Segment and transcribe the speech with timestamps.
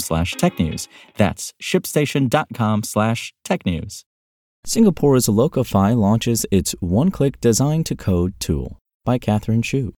[0.00, 0.88] slash technews.
[1.16, 4.04] That's shipstation.com slash technews.
[4.64, 9.92] Singapore's Locofy launches its one-click design to code tool by Catherine Shu.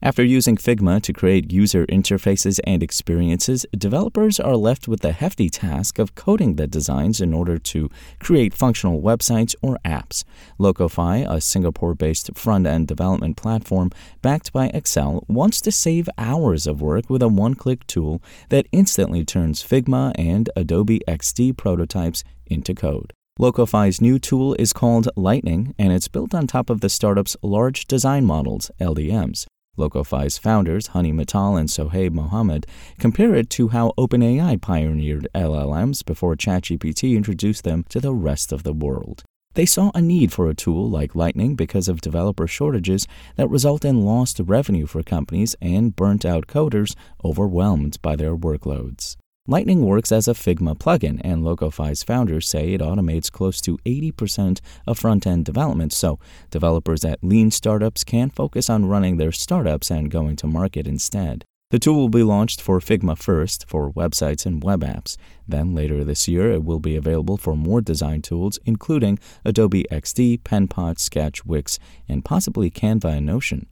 [0.00, 5.48] After using Figma to create user interfaces and experiences, developers are left with the hefty
[5.50, 7.90] task of coding the designs in order to
[8.20, 10.22] create functional websites or apps.
[10.56, 13.90] Locofy, a Singapore based front end development platform
[14.22, 18.68] backed by Accel, wants to save hours of work with a one click tool that
[18.70, 23.12] instantly turns Figma and Adobe XD prototypes into code.
[23.40, 27.86] Locofy's new tool is called Lightning, and it's built on top of the startup's Large
[27.86, 29.46] Design Models, LDMs.
[29.78, 32.66] Locofy's founders, Honey Mittal and Sohaib Mohammed,
[32.98, 38.64] compare it to how OpenAI pioneered LLMs before ChatGPT introduced them to the rest of
[38.64, 39.22] the world.
[39.54, 43.06] They saw a need for a tool like Lightning because of developer shortages
[43.36, 49.16] that result in lost revenue for companies and burnt out coders overwhelmed by their workloads.
[49.50, 54.60] Lightning works as a Figma plugin, and Locofy's founders say it automates close to 80%
[54.86, 56.18] of front end development, so
[56.50, 61.46] developers at lean startups can focus on running their startups and going to market instead.
[61.70, 65.16] The tool will be launched for Figma first for websites and web apps.
[65.46, 70.42] Then later this year, it will be available for more design tools, including Adobe XD,
[70.42, 73.66] Penpot, Sketch, Wix, and possibly Canva and Notion.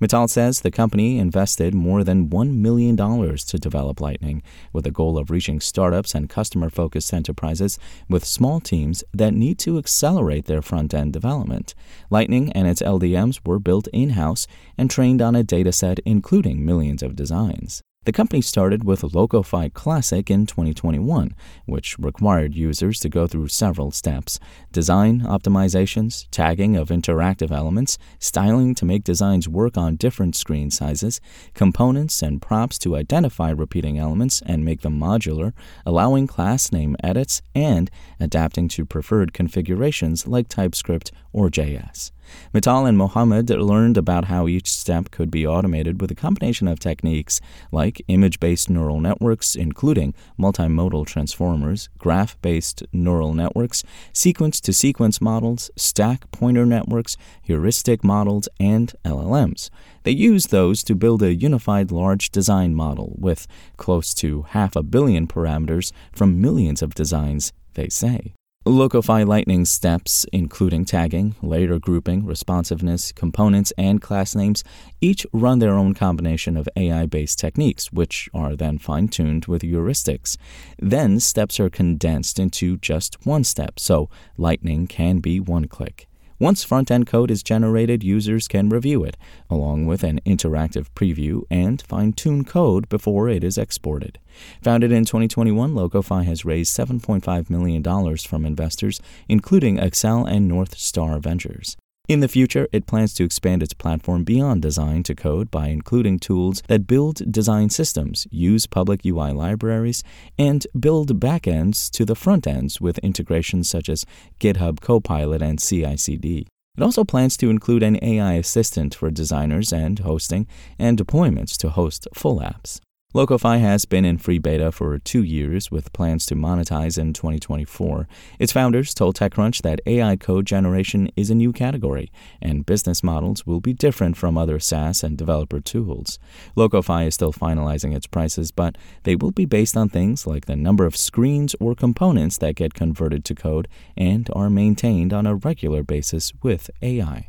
[0.00, 5.18] Mittal says the company invested more than $1 million to develop Lightning, with the goal
[5.18, 7.78] of reaching startups and customer focused enterprises
[8.08, 11.74] with small teams that need to accelerate their front end development.
[12.10, 14.46] Lightning and its LDMs were built in house
[14.78, 17.82] and trained on a dataset including millions of designs.
[18.06, 21.34] The company started with Locofy Classic in 2021,
[21.66, 24.40] which required users to go through several steps
[24.72, 31.20] design optimizations, tagging of interactive elements, styling to make designs work on different screen sizes,
[31.52, 35.52] components and props to identify repeating elements and make them modular,
[35.84, 42.12] allowing class name edits, and adapting to preferred configurations like TypeScript or JS.
[42.52, 46.78] Mittal and Mohammed learned about how each step could be automated with a combination of
[46.78, 53.82] techniques like image based neural networks, including multimodal transformers, graph based neural networks,
[54.12, 59.70] sequence to sequence models, stack pointer networks, heuristic models, and LLMs.
[60.02, 64.82] They used those to build a unified large design model with close to half a
[64.82, 68.34] billion parameters from millions of designs, they say.
[68.66, 74.62] Locofy Lightning steps, including tagging, layer grouping, responsiveness, components, and class names,
[75.00, 79.62] each run their own combination of AI based techniques, which are then fine tuned with
[79.62, 80.36] heuristics.
[80.78, 86.09] Then steps are condensed into just one step, so Lightning can be one click.
[86.40, 89.14] Once front end code is generated, users can review it,
[89.50, 94.18] along with an interactive preview and fine tune code before it is exported.
[94.62, 101.18] Founded in 2021, Locofy has raised $7.5 million from investors, including Accel and North Star
[101.18, 101.76] Ventures.
[102.10, 106.18] In the future, it plans to expand its platform beyond design to code by including
[106.18, 110.02] tools that build design systems, use public UI libraries,
[110.36, 114.04] and build backends to the front ends with integrations such as
[114.40, 116.48] GitHub Copilot and CI CD.
[116.76, 120.48] It also plans to include an AI assistant for designers and hosting
[120.80, 122.80] and deployments to host full apps.
[123.12, 128.06] Locofy has been in free beta for two years with plans to monetize in 2024.
[128.38, 133.44] Its founders told TechCrunch that AI code generation is a new category, and business models
[133.44, 136.20] will be different from other SaaS and developer tools.
[136.56, 140.54] Locofy is still finalizing its prices, but they will be based on things like the
[140.54, 145.34] number of screens or components that get converted to code and are maintained on a
[145.34, 147.28] regular basis with AI.